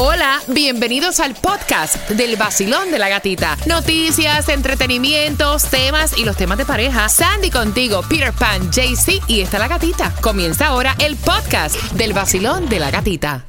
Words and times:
Hola, 0.00 0.40
bienvenidos 0.46 1.18
al 1.18 1.34
podcast 1.34 2.08
del 2.10 2.36
vacilón 2.36 2.92
de 2.92 3.00
la 3.00 3.08
gatita. 3.08 3.56
Noticias, 3.66 4.48
entretenimientos, 4.48 5.64
temas 5.64 6.16
y 6.16 6.24
los 6.24 6.36
temas 6.36 6.56
de 6.56 6.64
pareja. 6.64 7.08
Sandy 7.08 7.50
contigo, 7.50 8.02
Peter 8.08 8.32
Pan, 8.32 8.70
JC 8.70 9.20
y 9.26 9.40
está 9.40 9.58
la 9.58 9.66
gatita. 9.66 10.14
Comienza 10.20 10.68
ahora 10.68 10.94
el 11.00 11.16
podcast 11.16 11.74
del 11.94 12.12
vacilón 12.12 12.68
de 12.68 12.78
la 12.78 12.92
gatita. 12.92 13.44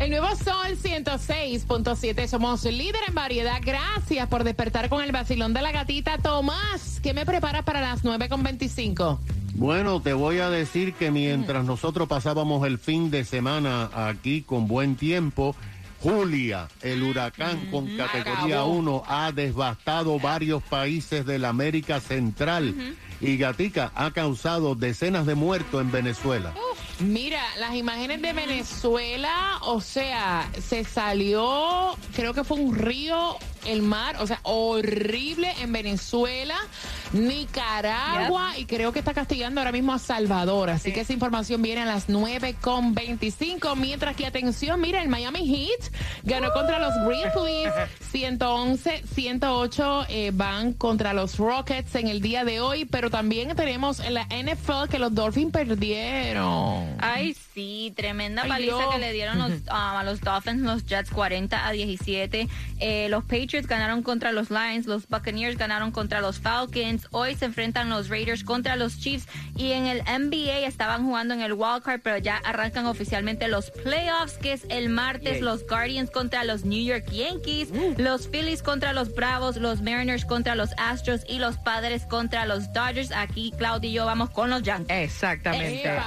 El 0.00 0.10
nuevo 0.10 0.26
Sol 0.34 0.76
106.7, 0.76 2.26
somos 2.26 2.64
líder 2.64 3.02
en 3.06 3.14
variedad. 3.14 3.60
Gracias 3.64 4.26
por 4.26 4.42
despertar 4.42 4.88
con 4.88 5.04
el 5.04 5.12
vacilón 5.12 5.54
de 5.54 5.62
la 5.62 5.70
gatita. 5.70 6.18
Tomás, 6.18 6.98
¿qué 7.00 7.14
me 7.14 7.24
prepara 7.24 7.64
para 7.64 7.80
las 7.80 8.02
9.25? 8.02 9.20
Bueno, 9.58 10.02
te 10.02 10.12
voy 10.12 10.38
a 10.38 10.50
decir 10.50 10.92
que 10.92 11.10
mientras 11.10 11.64
nosotros 11.64 12.06
pasábamos 12.06 12.66
el 12.66 12.78
fin 12.78 13.10
de 13.10 13.24
semana 13.24 13.88
aquí 13.94 14.42
con 14.42 14.68
buen 14.68 14.96
tiempo, 14.96 15.56
Julia, 16.02 16.68
el 16.82 17.02
huracán 17.02 17.70
con 17.70 17.96
categoría 17.96 18.64
1, 18.64 19.02
ha 19.06 19.32
devastado 19.32 20.20
varios 20.20 20.62
países 20.62 21.24
de 21.24 21.38
la 21.38 21.48
América 21.48 22.00
Central. 22.00 22.96
Y 23.18 23.38
Gatica 23.38 23.92
ha 23.94 24.10
causado 24.10 24.74
decenas 24.74 25.24
de 25.24 25.34
muertos 25.34 25.80
en 25.80 25.90
Venezuela. 25.90 26.52
Mira, 27.00 27.42
las 27.58 27.74
imágenes 27.74 28.20
de 28.20 28.34
Venezuela, 28.34 29.58
o 29.62 29.80
sea, 29.80 30.50
se 30.66 30.84
salió, 30.84 31.96
creo 32.14 32.34
que 32.34 32.44
fue 32.44 32.58
un 32.58 32.74
río, 32.74 33.36
el 33.66 33.82
mar, 33.82 34.16
o 34.20 34.26
sea, 34.26 34.40
horrible 34.42 35.52
en 35.60 35.72
Venezuela, 35.72 36.56
Nicaragua 37.12 38.58
y 38.58 38.66
creo 38.66 38.92
que 38.92 38.98
está 38.98 39.14
castigando 39.14 39.60
ahora 39.60 39.72
mismo 39.72 39.92
a 39.92 39.98
Salvador. 39.98 40.70
Así 40.70 40.92
que 40.92 41.00
esa 41.00 41.12
información 41.12 41.62
viene 41.62 41.82
a 41.82 41.86
las 41.86 42.08
9.25. 42.08 43.76
Mientras 43.76 44.16
que, 44.16 44.26
atención, 44.26 44.80
mira, 44.80 45.02
el 45.02 45.08
Miami 45.08 45.46
Heat 45.46 45.92
ganó 46.24 46.52
contra 46.52 46.78
los 46.78 46.92
Grizzlies 47.06 47.72
111, 48.10 49.02
108 49.14 50.06
eh, 50.08 50.30
van 50.34 50.72
contra 50.72 51.12
los 51.12 51.38
Rockets 51.38 51.94
en 51.94 52.08
el 52.08 52.20
día 52.20 52.44
de 52.44 52.60
hoy, 52.60 52.84
pero 52.84 53.10
también 53.10 53.54
tenemos 53.56 54.00
en 54.00 54.14
la 54.14 54.24
NFL 54.24 54.88
que 54.90 54.98
los 54.98 55.14
Dolphins 55.14 55.52
perdieron. 55.52 56.96
Ay, 56.98 57.36
sí, 57.54 57.92
tremenda 57.96 58.44
paliza 58.46 58.90
que 58.92 58.98
le 58.98 59.12
dieron 59.12 59.38
los, 59.38 59.52
a 59.68 60.02
los 60.04 60.20
Dolphins, 60.20 60.62
los 60.62 60.86
Jets 60.86 61.10
40 61.10 61.66
a 61.66 61.72
17. 61.72 62.48
Eh, 62.78 63.08
los 63.08 63.24
Patriots 63.24 63.66
ganaron 63.66 64.02
contra 64.02 64.32
los 64.32 64.50
Lions, 64.50 64.86
los 64.86 65.08
Buccaneers 65.08 65.56
ganaron 65.56 65.90
contra 65.90 66.20
los 66.20 66.40
Falcons. 66.40 66.95
Hoy 67.10 67.34
se 67.34 67.46
enfrentan 67.46 67.88
los 67.88 68.08
Raiders 68.08 68.44
contra 68.44 68.76
los 68.76 68.98
Chiefs 68.98 69.26
y 69.56 69.72
en 69.72 69.86
el 69.86 70.02
NBA 70.02 70.66
estaban 70.66 71.04
jugando 71.04 71.34
en 71.34 71.40
el 71.40 71.52
Wild 71.52 71.82
Card, 71.82 72.00
pero 72.02 72.18
ya 72.18 72.36
arrancan 72.36 72.86
oficialmente 72.86 73.48
los 73.48 73.70
playoffs, 73.70 74.38
que 74.38 74.52
es 74.52 74.64
el 74.68 74.88
martes, 74.88 75.40
los 75.40 75.66
Guardians 75.66 76.10
contra 76.10 76.44
los 76.44 76.64
New 76.64 76.82
York 76.82 77.10
Yankees, 77.10 77.70
uh. 77.70 77.94
los 77.96 78.28
Phillies 78.28 78.62
contra 78.62 78.92
los 78.92 79.14
Bravos, 79.14 79.56
los 79.56 79.82
Mariners 79.82 80.24
contra 80.24 80.54
los 80.54 80.70
Astros 80.78 81.22
y 81.28 81.38
los 81.38 81.56
Padres 81.58 82.04
contra 82.06 82.46
los 82.46 82.72
Dodgers. 82.72 83.12
Aquí 83.12 83.52
Claudio 83.56 83.90
y 83.90 83.92
yo 83.92 84.06
vamos 84.06 84.30
con 84.30 84.50
los 84.50 84.62
Yankees. 84.62 84.96
Exactamente. 84.96 85.86
Eh. 85.86 86.00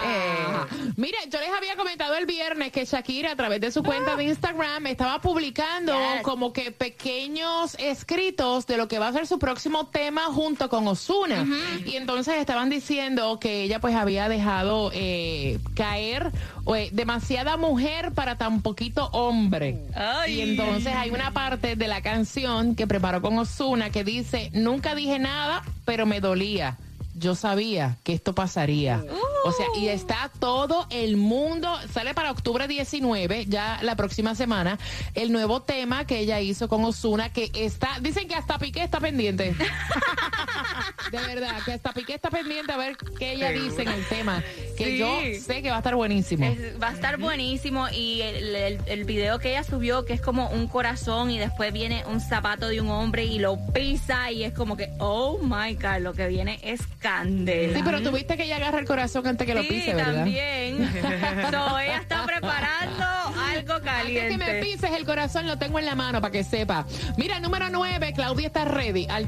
Mire, 0.95 1.17
yo 1.29 1.39
les 1.39 1.49
había 1.49 1.75
comentado 1.75 2.15
el 2.15 2.25
viernes 2.25 2.71
que 2.71 2.85
Shakira 2.85 3.31
a 3.31 3.35
través 3.35 3.61
de 3.61 3.71
su 3.71 3.83
cuenta 3.83 4.15
de 4.15 4.25
Instagram 4.25 4.87
estaba 4.87 5.19
publicando 5.21 5.93
como 6.23 6.53
que 6.53 6.71
pequeños 6.71 7.75
escritos 7.79 8.67
de 8.67 8.77
lo 8.77 8.87
que 8.87 8.99
va 8.99 9.07
a 9.07 9.13
ser 9.13 9.27
su 9.27 9.39
próximo 9.39 9.87
tema 9.87 10.25
junto 10.25 10.69
con 10.69 10.78
Osuna. 10.87 11.45
Y 11.85 11.95
entonces 11.95 12.35
estaban 12.35 12.69
diciendo 12.69 13.39
que 13.39 13.63
ella 13.63 13.79
pues 13.79 13.95
había 13.95 14.29
dejado 14.29 14.91
eh, 14.93 15.59
caer 15.75 16.31
eh, 16.75 16.89
demasiada 16.91 17.57
mujer 17.57 18.13
para 18.13 18.37
tan 18.37 18.61
poquito 18.61 19.09
hombre. 19.11 19.85
Y 20.27 20.41
entonces 20.41 20.93
hay 20.95 21.09
una 21.11 21.31
parte 21.31 21.75
de 21.75 21.87
la 21.87 22.01
canción 22.01 22.75
que 22.75 22.87
preparó 22.87 23.21
con 23.21 23.37
Osuna 23.37 23.89
que 23.89 24.03
dice, 24.03 24.51
nunca 24.53 24.95
dije 24.95 25.19
nada, 25.19 25.63
pero 25.85 26.05
me 26.05 26.19
dolía 26.19 26.77
yo 27.13 27.35
sabía 27.35 27.97
que 28.03 28.13
esto 28.13 28.33
pasaría. 28.33 29.03
O 29.45 29.51
sea, 29.51 29.65
y 29.77 29.87
está 29.87 30.29
todo 30.39 30.87
el 30.89 31.17
mundo, 31.17 31.73
sale 31.91 32.13
para 32.13 32.31
octubre 32.31 32.67
19, 32.67 33.45
ya 33.47 33.79
la 33.81 33.95
próxima 33.95 34.35
semana, 34.35 34.77
el 35.15 35.31
nuevo 35.31 35.61
tema 35.61 36.05
que 36.05 36.19
ella 36.19 36.39
hizo 36.41 36.67
con 36.67 36.83
Osuna, 36.83 37.31
que 37.31 37.51
está, 37.53 37.99
dicen 38.01 38.27
que 38.27 38.35
hasta 38.35 38.57
Piqué 38.57 38.83
está 38.83 38.99
pendiente. 38.99 39.55
de 41.11 41.17
verdad, 41.19 41.55
que 41.63 41.73
hasta 41.73 41.91
Piqué 41.93 42.15
está 42.15 42.29
pendiente 42.29 42.71
a 42.71 42.77
ver 42.77 42.97
qué 43.17 43.33
ella 43.33 43.51
dice 43.51 43.81
en 43.81 43.89
el 43.89 44.05
tema, 44.05 44.43
que 44.77 44.97
yo 44.97 45.19
sé 45.39 45.61
que 45.61 45.69
va 45.69 45.77
a 45.77 45.79
estar 45.79 45.95
buenísimo. 45.95 46.45
va 46.81 46.89
a 46.89 46.93
estar 46.93 47.17
buenísimo 47.17 47.87
y 47.89 48.21
el, 48.21 48.79
el, 48.85 49.03
video 49.05 49.39
que 49.39 49.51
ella 49.51 49.63
subió, 49.63 50.05
que 50.05 50.13
es 50.13 50.21
como 50.21 50.49
un 50.49 50.67
corazón 50.67 51.31
y 51.31 51.39
después 51.39 51.73
viene 51.73 52.03
un 52.05 52.21
zapato 52.21 52.67
de 52.67 52.81
un 52.81 52.89
hombre 52.89 53.25
y 53.25 53.39
lo 53.39 53.57
pisa 53.73 54.31
y 54.31 54.43
es 54.43 54.53
como 54.53 54.77
que, 54.77 54.89
oh 54.99 55.39
my 55.41 55.73
God, 55.75 55.99
lo 56.01 56.13
que 56.13 56.27
viene 56.27 56.59
es 56.63 56.81
candela. 56.99 57.77
Sí, 57.77 57.81
pero 57.83 58.01
tuviste 58.01 58.37
que 58.37 58.43
ella 58.43 58.57
agarra 58.57 58.79
el 58.79 58.85
corazón 58.85 59.25
antes 59.27 59.45
que 59.47 59.55
lo 59.55 59.61
pise, 59.61 59.93
¿verdad? 59.93 60.15
también. 60.15 60.77
so, 61.51 61.79
ella 61.79 61.97
está 61.97 62.25
preparando 62.25 63.05
algo 63.49 63.81
caliente. 63.81 64.33
Antes 64.33 64.47
que 64.47 64.53
me 64.53 64.61
pises 64.61 64.91
el 64.91 65.05
corazón, 65.05 65.47
lo 65.47 65.57
tengo 65.57 65.79
en 65.79 65.85
la 65.85 65.95
mano 65.95 66.21
para 66.21 66.31
que 66.31 66.43
sepa. 66.43 66.85
Mira, 67.17 67.39
número 67.39 67.69
9, 67.69 68.13
Claudia 68.13 68.47
está 68.47 68.65
ready. 68.65 69.07
Al 69.09 69.27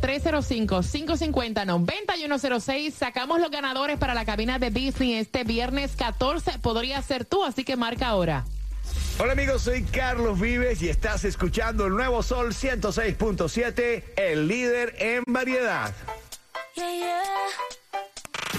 305-550-9106. 1.80 2.94
Sacamos 2.94 3.40
los 3.40 3.52
ganadores 3.52 3.98
para 3.98 4.14
la 4.14 4.26
cabina 4.26 4.60
de 4.60 4.72
Disney 4.72 5.16
este 5.16 5.44
viernes 5.44 5.96
14. 5.96 6.60
Podría 6.60 7.02
ser 7.02 7.26
tú, 7.26 7.44
así 7.44 7.64
que 7.64 7.76
marca 7.76 8.08
ahora. 8.08 8.46
Hola 9.20 9.34
amigos, 9.34 9.64
soy 9.64 9.84
Carlos 9.84 10.40
Vives 10.40 10.82
y 10.82 10.90
estás 10.90 11.24
escuchando 11.26 11.86
el 11.86 11.94
nuevo 11.94 12.24
Sol 12.24 12.54
106.7, 12.54 14.04
el 14.16 14.48
líder 14.48 14.96
en 14.98 15.24
variedad. 15.28 15.94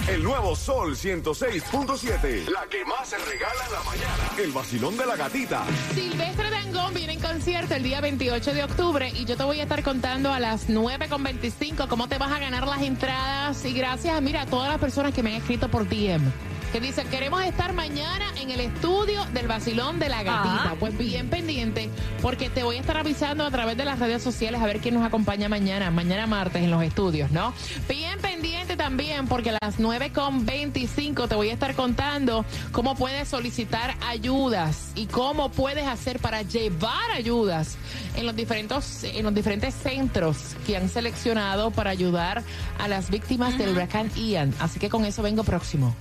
El 0.07 0.21
nuevo 0.21 0.53
Sol 0.53 0.97
106.7. 0.97 2.49
La 2.49 2.65
que 2.69 2.83
más 2.83 3.07
se 3.07 3.17
regala 3.19 3.65
en 3.65 3.71
la 3.71 3.83
mañana. 3.83 4.29
El 4.37 4.51
vacilón 4.51 4.97
de 4.97 5.05
la 5.05 5.15
gatita. 5.15 5.63
Silvestre 5.95 6.49
Dangón 6.49 6.93
viene 6.93 7.13
en 7.13 7.21
concierto 7.21 7.73
el 7.75 7.83
día 7.83 8.01
28 8.01 8.53
de 8.53 8.63
octubre 8.65 9.09
y 9.15 9.23
yo 9.23 9.37
te 9.37 9.43
voy 9.43 9.61
a 9.61 9.63
estar 9.63 9.81
contando 9.81 10.33
a 10.33 10.41
las 10.41 10.67
9.25 10.67 11.87
cómo 11.87 12.09
te 12.09 12.17
vas 12.17 12.33
a 12.33 12.39
ganar 12.39 12.67
las 12.67 12.81
entradas. 12.81 13.63
Y 13.63 13.71
gracias, 13.71 14.21
mira, 14.21 14.41
a 14.41 14.45
todas 14.45 14.69
las 14.69 14.79
personas 14.79 15.13
que 15.13 15.23
me 15.23 15.35
han 15.35 15.41
escrito 15.41 15.69
por 15.69 15.87
DM 15.87 16.52
que 16.73 16.81
dice, 16.81 17.05
queremos 17.05 17.43
estar 17.43 17.71
mañana 17.71 18.25
en 18.41 18.49
el 18.49 18.59
estudio 18.59 19.23
del 19.25 19.47
vacilón 19.47 19.99
de 19.99 20.09
la 20.09 20.23
gatita. 20.23 20.75
Pues 20.79 20.97
bien 20.97 21.29
pendiente, 21.29 21.91
porque 22.19 22.49
te 22.49 22.63
voy 22.63 22.77
a 22.77 22.79
estar 22.79 22.97
avisando 22.97 23.45
a 23.45 23.51
través 23.51 23.77
de 23.77 23.85
las 23.85 23.99
redes 23.99 24.23
sociales 24.23 24.59
a 24.59 24.65
ver 24.65 24.79
quién 24.79 24.95
nos 24.95 25.05
acompaña 25.05 25.47
mañana, 25.49 25.91
mañana 25.91 26.25
martes 26.25 26.63
en 26.63 26.71
los 26.71 26.81
estudios, 26.81 27.29
¿no? 27.29 27.53
Bien 27.87 28.19
pendiente 28.19 28.75
también, 28.75 29.27
porque 29.27 29.51
a 29.51 29.57
las 29.61 29.77
9.25 29.77 31.27
te 31.27 31.35
voy 31.35 31.49
a 31.49 31.53
estar 31.53 31.75
contando 31.75 32.43
cómo 32.71 32.95
puedes 32.95 33.27
solicitar 33.27 33.95
ayudas 34.07 34.93
y 34.95 35.05
cómo 35.05 35.51
puedes 35.51 35.85
hacer 35.85 36.17
para 36.17 36.41
llevar 36.41 37.11
ayudas 37.11 37.77
en 38.15 38.25
los 38.25 38.35
diferentes, 38.35 39.03
en 39.03 39.23
los 39.23 39.35
diferentes 39.35 39.75
centros 39.75 40.55
que 40.65 40.75
han 40.75 40.89
seleccionado 40.89 41.69
para 41.69 41.91
ayudar 41.91 42.41
a 42.79 42.87
las 42.87 43.11
víctimas 43.11 43.59
del 43.59 43.69
huracán 43.69 44.09
Ian. 44.15 44.55
Así 44.59 44.79
que 44.79 44.89
con 44.89 45.05
eso 45.05 45.21
vengo 45.21 45.43
próximo. 45.43 45.95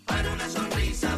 Para 0.06 0.34
una 0.34 0.50
sonrisa 0.50 1.16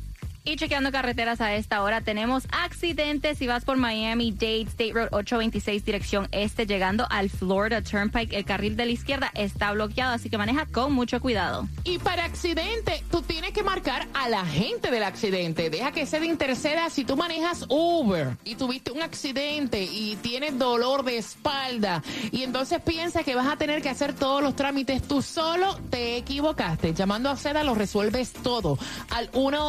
Y 0.44 0.56
chequeando 0.56 0.92
carreteras 0.92 1.42
a 1.42 1.56
esta 1.56 1.84
hora, 1.84 2.02
tenemos 2.02 2.48
accidentes. 2.52 3.38
Si 3.38 3.48
vas 3.48 3.66
por 3.66 3.78
Miami 3.78 4.32
Dade 4.32 4.62
State 4.62 4.94
Road 4.94 5.10
826, 5.12 5.86
dirección 5.86 6.28
este, 6.32 6.66
llegando 6.66 7.06
al 7.10 7.30
Florida 7.30 7.82
Turnpike, 7.82 8.36
el 8.36 8.46
carril 8.46 8.76
de 8.76 8.86
la 8.86 8.92
izquierda 8.92 9.32
está 9.36 9.72
bloqueado, 9.74 10.14
así 10.14 10.30
que 10.30 10.38
maneja 10.38 10.66
con 10.66 10.94
mucho 10.94 11.20
cuidado. 11.20 11.68
Y 11.84 12.00
para 12.00 12.26
accidente, 12.26 13.04
tú 13.12 13.22
tienes 13.22 13.52
que 13.52 13.64
marcar 13.64 14.08
a 14.14 14.30
la 14.30 14.46
gente 14.46 14.92
del 14.92 15.04
accidente. 15.04 15.70
Deja 15.70 15.92
que 15.92 16.06
se 16.06 16.20
interceda 16.26 16.90
si 16.90 17.06
tú 17.06 17.16
manejas 17.16 17.66
Uber 17.70 18.38
y 18.44 18.56
tuviste 18.56 18.92
un 18.92 19.02
accidente 19.02 19.84
y 19.84 20.16
tienes 20.18 20.58
dolor 20.58 21.04
de 21.04 21.18
espalda 21.18 22.02
y 22.32 22.44
entonces 22.44 22.82
piensas 22.82 23.24
que 23.24 23.36
vas 23.36 23.48
a 23.48 23.58
tener 23.58 23.82
que 23.82 23.90
hacer 23.90 24.14
todos 24.14 24.42
los 24.42 24.56
trámites 24.56 25.02
tú 25.04 25.22
solo, 25.22 25.78
te 25.90 26.18
equivocaste. 26.18 26.94
Llamando 26.94 27.30
a 27.30 27.38
Seda 27.38 27.64
lo 27.64 27.76
resuelves 27.76 28.34
todo 28.34 28.78
al 29.10 29.30
1 29.34 29.68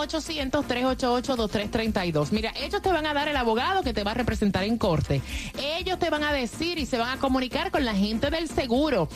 800 0.60 1.10
388-2332. 1.10 2.30
Mira, 2.32 2.52
ellos 2.56 2.82
te 2.82 2.92
van 2.92 3.06
a 3.06 3.14
dar 3.14 3.28
el 3.28 3.36
abogado 3.36 3.82
que 3.82 3.92
te 3.92 4.02
va 4.04 4.12
a 4.12 4.14
representar 4.14 4.62
en 4.64 4.78
corte. 4.78 5.20
Ellos 5.58 5.98
te 5.98 6.08
van 6.10 6.22
a 6.24 6.32
decir 6.32 6.78
y 6.78 6.86
se 6.86 6.96
van 6.98 7.10
a 7.10 7.20
comunicar 7.20 7.70
con 7.70 7.84
la 7.84 7.94
gente 7.94 8.30
del 8.30 8.48
seguro. 8.48 9.10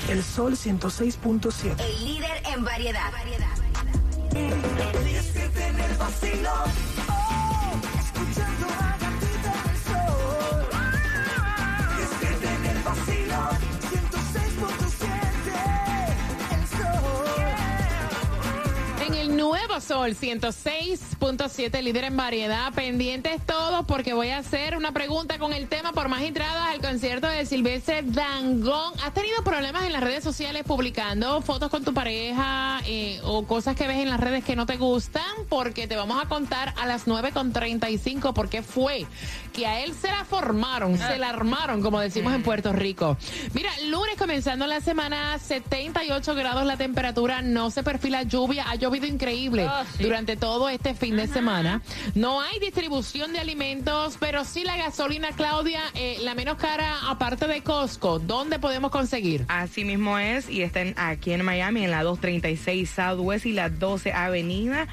El 0.09 0.23
Sol 0.23 0.57
106.7. 0.57 1.75
El 1.79 2.05
líder 2.05 2.43
en 2.53 2.65
variedad. 2.65 3.13
variedad. 3.13 3.49
Sol 19.81 20.15
106.7, 20.15 21.83
líder 21.83 22.05
en 22.05 22.17
variedad. 22.17 22.73
Pendientes 22.75 23.41
todos 23.47 23.87
porque 23.87 24.13
voy 24.13 24.29
a 24.29 24.39
hacer 24.39 24.77
una 24.77 24.93
pregunta 24.93 25.39
con 25.39 25.53
el 25.53 25.69
tema 25.69 25.93
por 25.93 26.09
más 26.09 26.23
entradas 26.23 26.69
al 26.69 26.81
concierto 26.81 27.27
de 27.27 27.47
Silvestre 27.47 28.03
Dangón. 28.03 28.93
¿Has 29.03 29.15
tenido 29.15 29.43
problemas 29.43 29.85
en 29.85 29.93
las 29.93 30.03
redes 30.03 30.23
sociales 30.23 30.65
publicando 30.67 31.41
fotos 31.41 31.71
con 31.71 31.83
tu 31.85 31.95
pareja 31.95 32.81
eh, 32.87 33.21
o 33.25 33.47
cosas 33.47 33.75
que 33.75 33.87
ves 33.87 33.99
en 33.99 34.11
las 34.11 34.21
redes 34.21 34.45
que 34.45 34.55
no 34.55 34.67
te 34.67 34.77
gustan? 34.77 35.23
Porque 35.49 35.87
te 35.87 35.97
vamos 35.97 36.23
a 36.23 36.29
contar 36.29 36.75
a 36.77 36.87
las 36.87 37.07
9.35 37.07 38.35
por 38.35 38.49
qué 38.49 38.63
fue 38.63 39.07
que 39.53 39.67
a 39.67 39.81
él 39.81 39.95
se 39.95 40.09
la 40.09 40.25
formaron, 40.25 40.97
se 40.99 41.19
la 41.19 41.31
armaron, 41.31 41.83
como 41.83 42.01
decimos 42.01 42.35
en 42.35 42.43
Puerto 42.43 42.73
Rico. 42.73 43.17
Mira, 43.55 43.71
lunes 43.87 44.17
comenzando 44.17 44.67
la 44.67 44.81
semana, 44.81 45.39
78 45.39 46.35
grados 46.35 46.65
la 46.65 46.77
temperatura, 46.77 47.43
no 47.43 47.71
se 47.71 47.83
perfila 47.83 48.23
lluvia, 48.23 48.71
ha 48.71 48.77
llovido 48.77 49.07
increíble 49.07 49.70
Ah, 49.73 49.85
durante 50.01 50.37
todo 50.37 50.69
este 50.69 50.95
fin 50.95 51.17
de 51.17 51.29
semana. 51.29 51.81
No 52.17 52.41
hay 52.41 52.59
distribución 52.59 53.33
de 53.33 53.39
alimentos, 53.39 54.17
pero 54.19 54.45
sí 54.45 54.65
la 54.65 54.77
gasolina, 54.77 55.29
Claudia, 55.31 55.81
eh, 55.95 56.19
la 56.23 56.35
menos 56.35 56.57
cara 56.57 57.09
aparte 57.09 57.47
de 57.47 57.63
Costco. 57.63 58.19
¿Dónde 58.19 58.59
podemos 58.59 58.91
conseguir? 58.91 59.45
Así 59.47 59.85
mismo 59.85 60.19
es, 60.19 60.49
y 60.51 60.63
están 60.63 60.95
aquí 60.97 61.33
en 61.33 61.45
Miami, 61.45 61.85
en 61.85 61.93
la 61.93 62.03
236 62.03 62.91
Southwest 62.91 63.47
y 63.47 63.53
la 63.53 63.69
12 63.69 64.13
Avenida. 64.13 64.89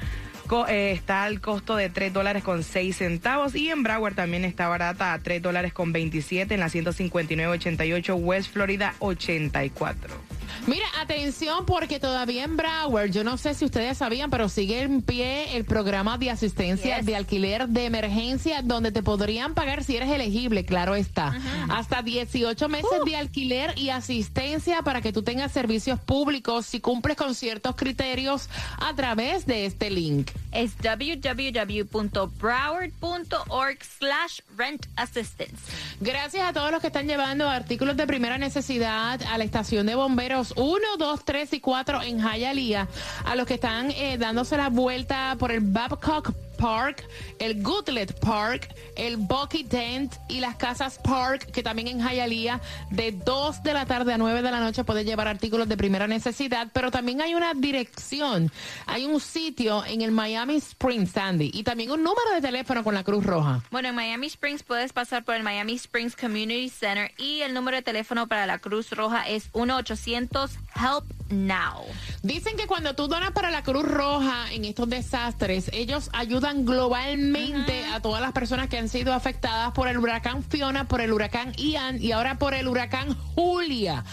Eh, 0.68 0.92
está 0.92 1.24
al 1.24 1.40
costo 1.40 1.76
de 1.76 1.90
3 1.90 2.12
dólares 2.12 2.42
con 2.42 2.62
6 2.62 2.96
centavos 2.96 3.54
y 3.54 3.70
en 3.70 3.82
Broward 3.82 4.14
también 4.14 4.44
está 4.46 4.68
barata 4.68 5.12
a 5.12 5.18
3 5.18 5.42
dólares 5.42 5.74
con 5.74 5.92
27 5.92 6.54
en 6.54 6.60
la 6.60 6.68
159.88 6.68 8.14
West 8.14 8.52
Florida 8.52 8.94
84. 9.00 10.37
Mira, 10.66 10.86
atención 11.00 11.66
porque 11.66 12.00
todavía 12.00 12.44
en 12.44 12.56
Broward, 12.56 13.10
yo 13.10 13.24
no 13.24 13.36
sé 13.36 13.54
si 13.54 13.64
ustedes 13.64 13.98
sabían, 13.98 14.30
pero 14.30 14.48
sigue 14.48 14.82
en 14.82 15.02
pie 15.02 15.56
el 15.56 15.64
programa 15.64 16.18
de 16.18 16.30
asistencia 16.30 17.02
de 17.02 17.16
alquiler 17.16 17.68
de 17.68 17.86
emergencia 17.86 18.62
donde 18.62 18.92
te 18.92 19.02
podrían 19.02 19.54
pagar 19.54 19.82
si 19.84 19.96
eres 19.96 20.10
elegible, 20.10 20.64
claro 20.64 20.94
está. 20.94 21.34
Hasta 21.68 22.02
18 22.02 22.68
meses 22.68 22.90
de 23.04 23.16
alquiler 23.16 23.76
y 23.76 23.90
asistencia 23.90 24.82
para 24.82 25.00
que 25.00 25.12
tú 25.12 25.22
tengas 25.22 25.52
servicios 25.52 25.98
públicos 26.00 26.66
si 26.66 26.80
cumples 26.80 27.16
con 27.16 27.34
ciertos 27.34 27.74
criterios 27.76 28.48
a 28.78 28.94
través 28.94 29.46
de 29.46 29.66
este 29.66 29.90
link. 29.90 30.30
Es 30.52 30.72
www.broward.org 30.78 33.78
slash 33.98 34.40
rent 34.56 34.86
assistance. 34.96 35.56
Gracias 36.00 36.48
a 36.48 36.52
todos 36.52 36.70
los 36.70 36.80
que 36.80 36.86
están 36.88 37.08
llevando 37.08 37.48
artículos 37.48 37.96
de 37.96 38.06
primera 38.06 38.36
necesidad 38.38 39.20
a 39.22 39.38
la 39.38 39.44
estación 39.44 39.86
de 39.86 39.94
bomberos 39.94 40.37
1, 40.56 40.96
2, 40.98 41.24
3 41.24 41.52
y 41.52 41.60
4 41.60 42.02
en 42.02 42.20
Hialeah, 42.20 42.88
a 43.24 43.34
los 43.34 43.46
que 43.46 43.54
están 43.54 43.90
eh, 43.90 44.18
dándose 44.18 44.56
la 44.56 44.68
vuelta 44.68 45.36
por 45.38 45.50
el 45.50 45.60
Babcock 45.60 46.32
Park, 46.58 47.08
el 47.38 47.62
Goodlet 47.62 48.20
Park, 48.20 48.68
el 48.96 49.16
Bucky 49.16 49.64
Tent 49.64 50.14
y 50.28 50.40
las 50.40 50.56
Casas 50.56 50.98
Park, 50.98 51.50
que 51.52 51.62
también 51.62 51.88
en 51.88 52.00
Hialeah, 52.00 52.60
de 52.90 53.12
2 53.12 53.62
de 53.62 53.72
la 53.72 53.86
tarde 53.86 54.12
a 54.12 54.18
9 54.18 54.42
de 54.42 54.50
la 54.50 54.60
noche 54.60 54.84
puede 54.84 55.04
llevar 55.04 55.28
artículos 55.28 55.68
de 55.68 55.76
primera 55.76 56.06
necesidad, 56.06 56.68
pero 56.72 56.90
también 56.90 57.22
hay 57.22 57.34
una 57.34 57.54
dirección, 57.54 58.52
hay 58.86 59.06
un 59.06 59.20
sitio 59.20 59.84
en 59.86 60.02
el 60.02 60.10
Miami 60.10 60.56
Springs, 60.56 61.12
Sandy, 61.12 61.50
y 61.54 61.62
también 61.62 61.90
un 61.90 62.02
número 62.02 62.30
de 62.34 62.40
teléfono 62.40 62.84
con 62.84 62.94
la 62.94 63.04
Cruz 63.04 63.24
Roja. 63.24 63.62
Bueno, 63.70 63.88
en 63.88 63.94
Miami 63.94 64.26
Springs 64.26 64.62
puedes 64.62 64.92
pasar 64.92 65.24
por 65.24 65.34
el 65.36 65.42
Miami 65.42 65.74
Springs 65.74 66.16
Community 66.16 66.68
Center 66.68 67.12
y 67.18 67.40
el 67.42 67.54
número 67.54 67.76
de 67.76 67.82
teléfono 67.82 68.26
para 68.26 68.46
la 68.46 68.58
Cruz 68.58 68.90
Roja 68.90 69.28
es 69.28 69.52
1-800-HELP 69.52 71.04
NOW. 71.30 71.84
Dicen 72.22 72.56
que 72.56 72.66
cuando 72.66 72.94
tú 72.94 73.06
donas 73.06 73.32
para 73.32 73.50
la 73.50 73.62
Cruz 73.62 73.84
Roja 73.84 74.50
en 74.52 74.64
estos 74.64 74.88
desastres, 74.88 75.70
ellos 75.72 76.08
ayudan 76.12 76.47
globalmente 76.54 77.84
a 77.84 78.00
todas 78.00 78.20
las 78.20 78.32
personas 78.32 78.68
que 78.68 78.78
han 78.78 78.88
sido 78.88 79.12
afectadas 79.12 79.72
por 79.72 79.88
el 79.88 79.98
huracán 79.98 80.42
Fiona, 80.42 80.88
por 80.88 81.00
el 81.00 81.12
huracán 81.12 81.52
Ian 81.54 82.02
y 82.02 82.12
ahora 82.12 82.38
por 82.38 82.54
el 82.54 82.68
huracán 82.68 83.14
Julia. 83.34 84.04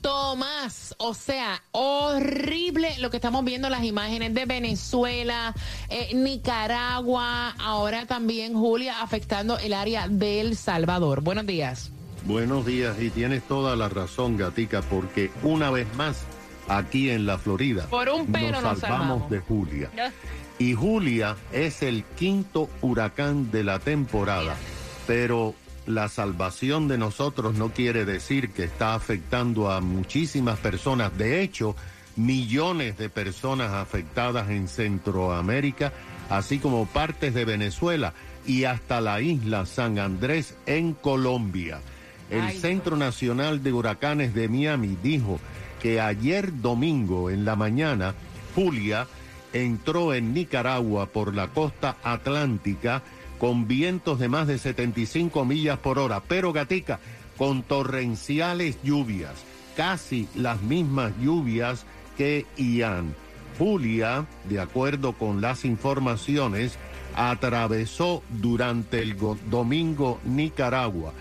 Tomás, 0.00 0.94
o 0.98 1.14
sea, 1.14 1.62
horrible 1.72 2.96
lo 2.98 3.10
que 3.10 3.18
estamos 3.18 3.44
viendo 3.44 3.68
las 3.68 3.84
imágenes 3.84 4.34
de 4.34 4.46
Venezuela, 4.46 5.54
eh, 5.88 6.14
Nicaragua, 6.14 7.54
ahora 7.58 8.06
también 8.06 8.54
Julia 8.54 9.02
afectando 9.02 9.58
el 9.58 9.74
área 9.74 10.08
del 10.08 10.56
Salvador. 10.56 11.20
Buenos 11.20 11.46
días. 11.46 11.92
Buenos 12.24 12.64
días 12.64 13.00
y 13.00 13.10
tienes 13.10 13.42
toda 13.42 13.76
la 13.76 13.88
razón, 13.88 14.36
Gatica, 14.36 14.80
porque 14.82 15.30
una 15.42 15.70
vez 15.70 15.92
más 15.96 16.24
aquí 16.68 17.10
en 17.10 17.26
la 17.26 17.38
Florida 17.38 17.86
Por 17.90 18.08
un 18.08 18.30
nos 18.30 18.78
salvamos, 18.78 19.28
de 19.28 19.40
Julia. 19.40 19.90
Y 20.62 20.74
Julia 20.74 21.36
es 21.50 21.82
el 21.82 22.04
quinto 22.04 22.70
huracán 22.82 23.50
de 23.50 23.64
la 23.64 23.80
temporada, 23.80 24.54
pero 25.08 25.56
la 25.86 26.08
salvación 26.08 26.86
de 26.86 26.98
nosotros 26.98 27.56
no 27.56 27.70
quiere 27.70 28.04
decir 28.04 28.52
que 28.52 28.62
está 28.62 28.94
afectando 28.94 29.72
a 29.72 29.80
muchísimas 29.80 30.60
personas. 30.60 31.18
De 31.18 31.42
hecho, 31.42 31.74
millones 32.14 32.96
de 32.96 33.08
personas 33.08 33.72
afectadas 33.72 34.50
en 34.50 34.68
Centroamérica, 34.68 35.92
así 36.30 36.60
como 36.60 36.86
partes 36.86 37.34
de 37.34 37.44
Venezuela 37.44 38.14
y 38.46 38.62
hasta 38.62 39.00
la 39.00 39.20
isla 39.20 39.66
San 39.66 39.98
Andrés 39.98 40.56
en 40.66 40.92
Colombia. 40.92 41.80
El 42.30 42.52
Centro 42.52 42.96
Nacional 42.96 43.64
de 43.64 43.72
Huracanes 43.72 44.32
de 44.32 44.48
Miami 44.48 44.96
dijo 45.02 45.40
que 45.80 46.00
ayer 46.00 46.60
domingo 46.60 47.30
en 47.30 47.44
la 47.44 47.56
mañana, 47.56 48.14
Julia 48.54 49.08
entró 49.52 50.14
en 50.14 50.34
Nicaragua 50.34 51.06
por 51.06 51.34
la 51.34 51.48
costa 51.48 51.96
atlántica 52.02 53.02
con 53.38 53.66
vientos 53.66 54.18
de 54.18 54.28
más 54.28 54.46
de 54.46 54.58
75 54.58 55.44
millas 55.44 55.78
por 55.78 55.98
hora. 55.98 56.22
Pero 56.26 56.52
Gatica, 56.52 57.00
con 57.36 57.62
torrenciales 57.62 58.78
lluvias, 58.82 59.34
casi 59.76 60.28
las 60.34 60.62
mismas 60.62 61.12
lluvias 61.20 61.84
que 62.16 62.46
Ian. 62.56 63.14
Julia, 63.58 64.26
de 64.48 64.60
acuerdo 64.60 65.12
con 65.12 65.40
las 65.40 65.64
informaciones, 65.64 66.78
atravesó 67.14 68.22
durante 68.30 69.02
el 69.02 69.16
domingo 69.50 70.20
Nicaragua, 70.24 71.12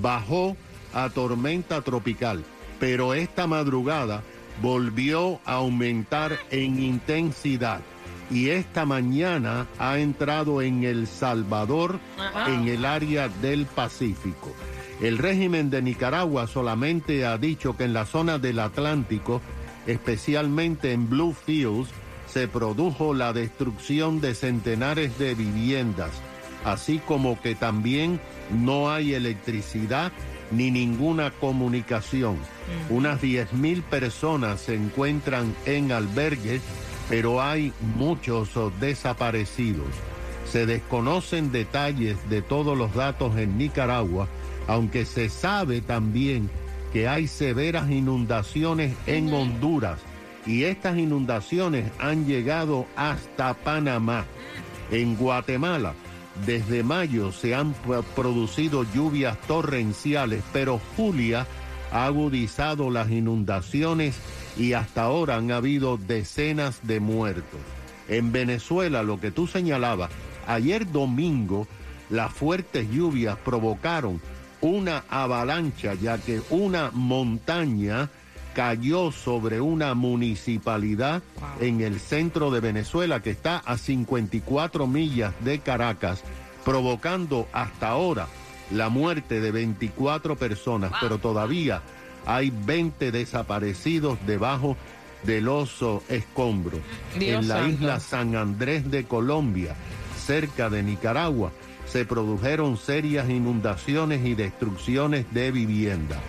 bajó 0.00 0.56
a 0.92 1.08
tormenta 1.10 1.82
tropical, 1.82 2.44
pero 2.78 3.14
esta 3.14 3.46
madrugada 3.46 4.22
volvió 4.60 5.40
a 5.44 5.54
aumentar 5.54 6.38
en 6.50 6.82
intensidad 6.82 7.80
y 8.30 8.50
esta 8.50 8.86
mañana 8.86 9.66
ha 9.78 9.98
entrado 9.98 10.62
en 10.62 10.84
El 10.84 11.06
Salvador, 11.06 11.98
en 12.46 12.68
el 12.68 12.84
área 12.84 13.28
del 13.28 13.66
Pacífico. 13.66 14.54
El 15.00 15.18
régimen 15.18 15.70
de 15.70 15.82
Nicaragua 15.82 16.46
solamente 16.46 17.26
ha 17.26 17.38
dicho 17.38 17.76
que 17.76 17.84
en 17.84 17.92
la 17.92 18.06
zona 18.06 18.38
del 18.38 18.60
Atlántico, 18.60 19.40
especialmente 19.86 20.92
en 20.92 21.08
Bluefields, 21.08 21.90
se 22.28 22.46
produjo 22.46 23.14
la 23.14 23.32
destrucción 23.32 24.20
de 24.20 24.34
centenares 24.34 25.18
de 25.18 25.34
viviendas, 25.34 26.12
así 26.64 26.98
como 26.98 27.40
que 27.40 27.56
también 27.56 28.20
no 28.52 28.90
hay 28.90 29.14
electricidad 29.14 30.12
ni 30.50 30.70
ninguna 30.70 31.30
comunicación. 31.30 32.36
Unas 32.88 33.20
10.000 33.20 33.82
personas 33.82 34.60
se 34.60 34.74
encuentran 34.74 35.54
en 35.66 35.92
albergues, 35.92 36.62
pero 37.08 37.42
hay 37.42 37.72
muchos 37.96 38.50
desaparecidos. 38.80 39.88
Se 40.50 40.66
desconocen 40.66 41.52
detalles 41.52 42.16
de 42.28 42.42
todos 42.42 42.76
los 42.76 42.94
datos 42.94 43.36
en 43.36 43.56
Nicaragua, 43.58 44.28
aunque 44.66 45.04
se 45.04 45.28
sabe 45.28 45.80
también 45.80 46.50
que 46.92 47.08
hay 47.08 47.28
severas 47.28 47.90
inundaciones 47.90 48.94
en 49.06 49.32
Honduras 49.32 50.00
y 50.46 50.64
estas 50.64 50.98
inundaciones 50.98 51.90
han 51.98 52.26
llegado 52.26 52.86
hasta 52.96 53.54
Panamá. 53.54 54.24
En 54.90 55.14
Guatemala, 55.14 55.94
desde 56.46 56.82
mayo 56.82 57.32
se 57.32 57.54
han 57.54 57.74
producido 58.14 58.84
lluvias 58.94 59.40
torrenciales, 59.42 60.42
pero 60.52 60.80
Julia 60.96 61.46
ha 61.92 62.06
agudizado 62.06 62.90
las 62.90 63.10
inundaciones 63.10 64.16
y 64.56 64.72
hasta 64.72 65.02
ahora 65.02 65.36
han 65.36 65.50
habido 65.50 65.96
decenas 65.96 66.80
de 66.82 67.00
muertos. 67.00 67.60
En 68.08 68.32
Venezuela, 68.32 69.02
lo 69.02 69.20
que 69.20 69.30
tú 69.30 69.46
señalabas, 69.46 70.10
ayer 70.46 70.90
domingo 70.90 71.66
las 72.08 72.32
fuertes 72.32 72.90
lluvias 72.90 73.36
provocaron 73.38 74.20
una 74.60 75.04
avalancha, 75.08 75.94
ya 75.94 76.18
que 76.18 76.40
una 76.50 76.90
montaña 76.92 78.10
cayó 78.54 79.12
sobre 79.12 79.60
una 79.60 79.94
municipalidad 79.94 81.22
en 81.60 81.80
el 81.80 82.00
centro 82.00 82.50
de 82.50 82.60
Venezuela 82.60 83.20
que 83.20 83.30
está 83.30 83.58
a 83.58 83.78
54 83.78 84.86
millas 84.86 85.34
de 85.40 85.60
Caracas, 85.60 86.22
provocando 86.64 87.48
hasta 87.52 87.88
ahora 87.88 88.26
la 88.70 88.88
muerte 88.88 89.40
de 89.40 89.50
24 89.50 90.36
personas, 90.36 90.92
pero 91.00 91.18
todavía 91.18 91.82
hay 92.26 92.50
20 92.50 93.10
desaparecidos 93.12 94.18
debajo 94.26 94.76
del 95.24 95.48
oso 95.48 96.02
escombro. 96.08 96.78
en 97.18 97.48
la 97.48 97.68
isla 97.68 98.00
San 98.00 98.36
Andrés 98.36 98.90
de 98.90 99.04
Colombia, 99.04 99.74
cerca 100.24 100.70
de 100.70 100.82
Nicaragua, 100.82 101.52
se 101.86 102.04
produjeron 102.04 102.76
serias 102.76 103.28
inundaciones 103.28 104.24
y 104.24 104.34
destrucciones 104.34 105.26
de 105.32 105.50
vivienda. 105.50 106.20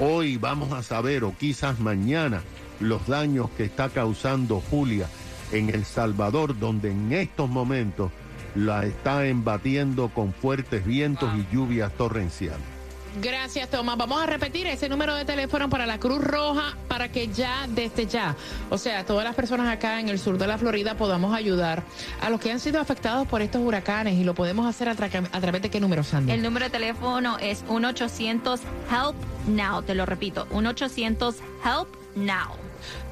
Hoy 0.00 0.36
vamos 0.36 0.72
a 0.72 0.84
saber, 0.84 1.24
o 1.24 1.34
quizás 1.36 1.80
mañana, 1.80 2.42
los 2.78 3.08
daños 3.08 3.50
que 3.56 3.64
está 3.64 3.88
causando 3.88 4.62
Julia 4.70 5.08
en 5.50 5.70
El 5.70 5.84
Salvador, 5.84 6.56
donde 6.56 6.92
en 6.92 7.12
estos 7.12 7.50
momentos 7.50 8.12
la 8.54 8.86
está 8.86 9.26
embatiendo 9.26 10.08
con 10.10 10.32
fuertes 10.32 10.86
vientos 10.86 11.28
y 11.36 11.52
lluvias 11.52 11.92
torrenciales. 11.94 12.77
Gracias, 13.20 13.68
Tomás. 13.70 13.96
Vamos 13.96 14.22
a 14.22 14.26
repetir 14.26 14.66
ese 14.66 14.88
número 14.88 15.14
de 15.14 15.24
teléfono 15.24 15.68
para 15.68 15.86
la 15.86 15.98
Cruz 15.98 16.22
Roja 16.22 16.76
para 16.88 17.10
que 17.10 17.28
ya, 17.28 17.66
desde 17.68 18.06
ya, 18.06 18.36
o 18.70 18.78
sea, 18.78 19.04
todas 19.04 19.24
las 19.24 19.34
personas 19.34 19.68
acá 19.68 20.00
en 20.00 20.08
el 20.08 20.18
sur 20.18 20.38
de 20.38 20.46
la 20.46 20.58
Florida 20.58 20.96
podamos 20.96 21.34
ayudar 21.34 21.82
a 22.20 22.30
los 22.30 22.40
que 22.40 22.50
han 22.50 22.60
sido 22.60 22.80
afectados 22.80 23.26
por 23.26 23.42
estos 23.42 23.62
huracanes 23.62 24.14
y 24.14 24.24
lo 24.24 24.34
podemos 24.34 24.66
hacer 24.66 24.88
a, 24.88 24.94
través 24.94 25.62
de 25.62 25.70
qué 25.70 25.80
número, 25.80 26.04
Sandy. 26.04 26.32
El 26.32 26.42
número 26.42 26.66
de 26.66 26.70
teléfono 26.70 27.38
es 27.38 27.64
1-800-HELP 27.66 29.14
NOW. 29.48 29.82
Te 29.82 29.94
lo 29.94 30.06
repito, 30.06 30.46
1-800-HELP 30.50 31.88
NOW. 32.16 32.56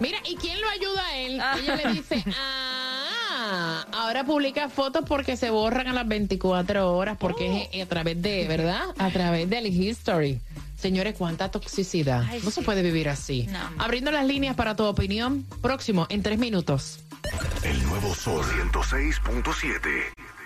Mira, 0.01 0.19
¿y 0.25 0.37
quién 0.37 0.61
lo 0.61 0.69
ayuda 0.69 1.05
a 1.07 1.17
él? 1.19 1.43
Ella 1.63 1.77
le 1.77 1.93
dice, 1.93 2.25
ah 2.39 2.73
ahora 3.93 4.25
publica 4.25 4.69
fotos 4.69 5.05
porque 5.07 5.37
se 5.37 5.51
borran 5.51 5.89
a 5.89 5.93
las 5.93 6.07
24 6.07 6.93
horas, 6.93 7.17
porque 7.19 7.69
es 7.73 7.85
a 7.85 7.89
través 7.89 8.21
de, 8.21 8.47
¿verdad? 8.49 8.83
A 8.99 9.11
través 9.11 9.49
del 9.49 9.67
history. 9.67 10.41
Señores, 10.79 11.15
cuánta 11.17 11.51
toxicidad. 11.51 12.25
no 12.45 12.51
se 12.51 12.63
puede 12.63 12.83
vivir 12.83 13.09
así. 13.09 13.49
Abriendo 13.79 14.11
las 14.11 14.27
líneas 14.27 14.55
para 14.57 14.77
tu 14.77 14.85
opinión. 14.85 15.47
Próximo, 15.63 16.07
en 16.11 16.23
tres 16.23 16.39
minutos. 16.39 17.01
El 17.63 17.83
nuevo 17.85 18.15
Sol 18.15 18.45
106.7. 18.73 20.37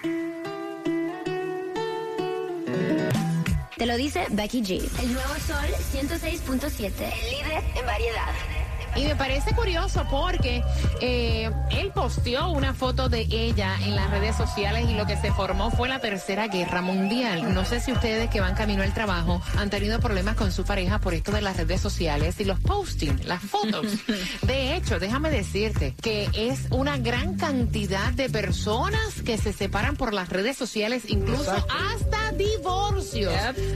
Te 3.76 3.86
lo 3.86 3.96
dice 3.96 4.26
Becky 4.30 4.62
G. 4.62 5.00
El 5.02 5.12
nuevo 5.14 5.34
Sol 5.46 5.66
106.7. 5.92 6.84
El 6.84 7.30
líder 7.30 7.64
en 7.76 7.86
variedad. 7.86 8.59
Y 8.96 9.04
me 9.04 9.16
parece 9.16 9.54
curioso 9.54 10.04
porque 10.10 10.62
eh, 11.00 11.50
él 11.70 11.90
posteó 11.94 12.50
una 12.50 12.74
foto 12.74 13.08
de 13.08 13.26
ella 13.30 13.76
en 13.84 13.94
las 13.94 14.10
redes 14.10 14.36
sociales 14.36 14.88
y 14.88 14.94
lo 14.94 15.06
que 15.06 15.16
se 15.16 15.32
formó 15.32 15.70
fue 15.70 15.88
la 15.88 16.00
Tercera 16.00 16.48
Guerra 16.48 16.82
Mundial. 16.82 17.54
No 17.54 17.64
sé 17.64 17.80
si 17.80 17.92
ustedes 17.92 18.30
que 18.30 18.40
van 18.40 18.54
camino 18.54 18.82
al 18.82 18.92
trabajo 18.92 19.40
han 19.56 19.70
tenido 19.70 20.00
problemas 20.00 20.36
con 20.36 20.52
su 20.52 20.64
pareja 20.64 20.98
por 20.98 21.14
esto 21.14 21.32
de 21.32 21.40
las 21.40 21.56
redes 21.56 21.80
sociales 21.80 22.38
y 22.40 22.44
los 22.44 22.58
posting, 22.60 23.26
las 23.26 23.42
fotos. 23.42 23.86
De 24.42 24.76
hecho, 24.76 24.98
déjame 24.98 25.30
decirte 25.30 25.94
que 26.00 26.28
es 26.34 26.66
una 26.70 26.98
gran 26.98 27.36
cantidad 27.36 28.12
de 28.12 28.28
personas 28.28 29.22
que 29.24 29.38
se 29.38 29.52
separan 29.52 29.96
por 29.96 30.12
las 30.12 30.28
redes 30.28 30.56
sociales, 30.56 31.04
incluso 31.08 31.52
hasta 31.52 32.19
divorcios. 32.40 33.32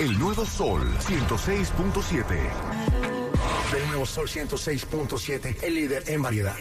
el 0.00 0.18
nuevo 0.18 0.44
Sol 0.44 0.82
106.7. 0.98 2.22
El 3.76 3.86
nuevo 3.86 4.04
Sol 4.04 4.28
106.7, 4.28 5.62
el 5.62 5.74
líder 5.74 6.02
en 6.08 6.22
variedad. 6.22 6.56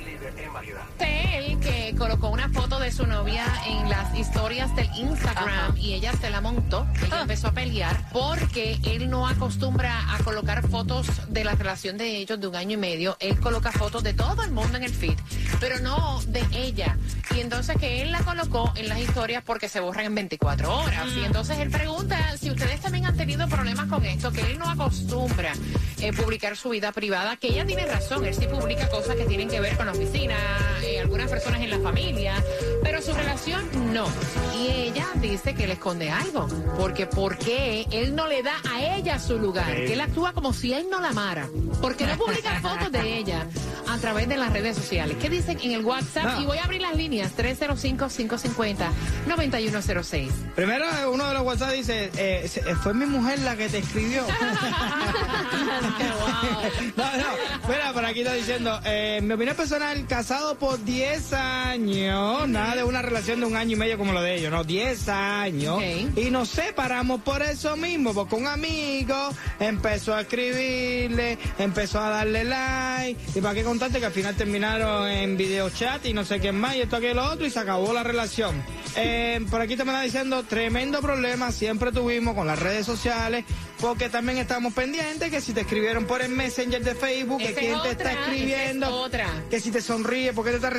Él 0.99 1.59
que 1.59 1.95
colocó 1.97 2.29
una 2.29 2.49
foto 2.49 2.79
de 2.79 2.91
su 2.91 3.05
novia 3.05 3.45
en 3.65 3.89
las 3.89 4.15
historias 4.17 4.75
del 4.75 4.89
Instagram 4.95 5.75
y 5.75 5.93
ella 5.93 6.13
se 6.13 6.29
la 6.29 6.39
montó. 6.39 6.87
Ella 7.03 7.17
ah. 7.17 7.21
empezó 7.23 7.47
a 7.47 7.51
pelear 7.51 8.09
porque 8.13 8.79
él 8.83 9.09
no 9.09 9.27
acostumbra 9.27 10.13
a 10.13 10.23
colocar 10.23 10.67
fotos 10.69 11.07
de 11.29 11.43
la 11.43 11.55
relación 11.55 11.97
de 11.97 12.17
ellos 12.17 12.39
de 12.39 12.47
un 12.47 12.55
año 12.55 12.73
y 12.73 12.77
medio. 12.77 13.17
Él 13.19 13.39
coloca 13.39 13.71
fotos 13.71 14.03
de 14.03 14.13
todo 14.13 14.43
el 14.43 14.51
mundo 14.51 14.77
en 14.77 14.83
el 14.83 14.93
feed, 14.93 15.17
pero 15.59 15.79
no 15.79 16.21
de 16.27 16.45
ella. 16.53 16.97
Y 17.35 17.39
entonces 17.39 17.77
que 17.77 18.01
él 18.01 18.11
la 18.11 18.19
colocó 18.19 18.71
en 18.75 18.89
las 18.89 18.99
historias 18.99 19.43
porque 19.43 19.69
se 19.69 19.79
borran 19.79 20.05
en 20.05 20.15
24 20.15 20.79
horas. 20.79 21.07
Y 21.15 21.23
entonces 21.23 21.57
él 21.59 21.69
pregunta 21.69 22.37
si 22.37 22.51
ustedes 22.51 22.79
también 22.81 23.05
han 23.05 23.15
tenido 23.15 23.47
problemas 23.47 23.87
con 23.87 24.03
esto, 24.05 24.31
que 24.31 24.41
él 24.41 24.59
no 24.59 24.69
acostumbra 24.69 25.53
eh, 26.01 26.11
publicar 26.13 26.57
su 26.57 26.69
vida 26.69 26.91
privada, 26.91 27.37
que 27.37 27.49
ella 27.49 27.65
tiene 27.65 27.85
razón, 27.85 28.25
él 28.25 28.33
sí 28.33 28.47
publica 28.47 28.89
cosas 28.89 29.15
que 29.15 29.25
tienen 29.25 29.47
que 29.47 29.59
ver 29.59 29.77
con 29.77 29.85
la 29.85 29.91
oficina, 29.91 30.35
eh, 30.83 30.99
algunas 30.99 31.29
personas 31.29 31.61
en 31.61 31.69
la 31.69 31.79
familia, 31.79 32.33
pero 32.83 33.01
su 33.01 33.13
relación 33.13 33.93
no. 33.93 34.07
Y 34.57 34.67
ella 34.67 35.07
dice 35.15 35.53
que 35.53 35.67
le 35.67 35.73
esconde 35.73 36.09
algo, 36.09 36.47
porque 36.77 37.05
¿por 37.05 37.37
qué 37.37 37.85
él 37.91 38.15
no 38.15 38.27
le 38.27 38.41
da 38.41 38.55
a 38.71 38.97
ella 38.97 39.19
su 39.19 39.37
lugar? 39.37 39.73
Que 39.75 39.93
él 39.93 40.01
actúa 40.01 40.33
como 40.33 40.53
si 40.53 40.73
él 40.73 40.87
no 40.89 40.99
la 40.99 41.09
amara, 41.09 41.47
porque 41.81 42.05
no 42.07 42.17
publica 42.17 42.59
fotos 42.61 42.91
de 42.91 43.17
ella 43.17 43.47
a 43.87 43.97
través 43.97 44.27
de 44.27 44.37
las 44.37 44.53
redes 44.53 44.77
sociales. 44.77 45.17
¿Qué 45.21 45.29
dicen 45.29 45.59
en 45.61 45.71
el 45.71 45.85
WhatsApp? 45.85 46.41
Y 46.41 46.45
voy 46.45 46.57
a 46.57 46.63
abrir 46.63 46.81
las 46.81 46.95
líneas 46.95 47.31
305-550-9106. 47.37 50.29
Primero, 50.55 50.85
uno 51.11 51.27
de 51.27 51.33
los 51.33 51.43
WhatsApp 51.43 51.71
dice, 51.71 52.11
eh, 52.17 52.49
eh, 52.53 52.75
fue 52.81 52.93
mi 52.93 53.05
mujer 53.05 53.39
la 53.39 53.55
que 53.55 53.69
te 53.69 53.77
escribió. 53.79 54.25
no, 56.97 57.17
no, 57.17 57.23
espera, 57.61 57.93
por 57.93 58.05
aquí 58.05 58.21
está 58.21 58.33
diciendo, 58.33 58.79
eh, 58.85 59.19
mi 59.23 59.33
opinión 59.33 59.55
personal, 59.55 60.05
casado 60.07 60.57
por 60.57 60.83
10 60.83 61.33
años, 61.33 62.47
nada 62.47 62.75
de 62.75 62.83
una 62.83 63.01
relación 63.01 63.39
de 63.39 63.45
un 63.45 63.55
año 63.55 63.73
y 63.73 63.75
medio 63.75 63.97
como 63.97 64.13
lo 64.13 64.21
de 64.21 64.35
ellos, 64.35 64.51
no, 64.51 64.63
10 64.63 65.09
años. 65.09 65.81
Y 66.15 66.31
nos 66.31 66.49
separamos 66.49 67.21
por 67.21 67.41
eso 67.41 67.75
mismo, 67.75 68.13
porque 68.13 68.35
un 68.35 68.47
amigo 68.47 69.15
empezó 69.59 70.15
a 70.15 70.21
escribirle, 70.21 71.37
empezó 71.57 71.99
a 71.99 72.09
darle 72.09 72.43
like, 72.43 73.19
y 73.35 73.41
para 73.41 73.53
qué 73.53 73.63
contarte 73.71 74.01
que 74.01 74.05
al 74.05 74.11
final 74.11 74.35
terminaron 74.35 75.07
en 75.07 75.37
video 75.37 75.69
chat 75.69 76.05
y 76.05 76.11
no 76.11 76.25
sé 76.25 76.41
qué 76.41 76.51
más, 76.51 76.75
y 76.75 76.81
esto, 76.81 76.97
aquí 76.97 77.05
y 77.05 77.13
lo 77.13 77.23
otro, 77.23 77.45
y 77.45 77.49
se 77.49 77.57
acabó 77.57 77.93
la 77.93 78.03
relación. 78.03 78.61
Eh, 78.97 79.39
por 79.49 79.61
aquí 79.61 79.77
te 79.77 79.85
me 79.85 79.91
está 79.91 80.01
diciendo, 80.01 80.43
tremendo 80.43 80.99
problema 80.99 81.53
siempre 81.53 81.93
tuvimos 81.93 82.35
con 82.35 82.45
las 82.45 82.59
redes 82.59 82.85
sociales, 82.85 83.45
porque 83.79 84.09
también 84.09 84.39
estamos 84.39 84.73
pendientes 84.73 85.31
que 85.31 85.39
si 85.39 85.53
te 85.53 85.61
escribieron 85.61 86.03
por 86.03 86.21
el 86.21 86.31
Messenger 86.31 86.83
de 86.83 86.95
Facebook, 86.95 87.37
que 87.37 87.53
quién 87.53 87.81
te 87.81 87.91
está 87.91 88.11
escribiendo, 88.11 89.09
que 89.49 89.61
si 89.61 89.71
te 89.71 89.79
sonríe, 89.79 90.33
porque 90.33 90.51
te 90.51 90.57
está 90.57 90.71